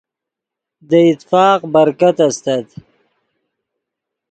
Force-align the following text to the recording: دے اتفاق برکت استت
دے 0.89 0.99
اتفاق 1.11 1.59
برکت 1.73 2.17
استت 2.27 2.67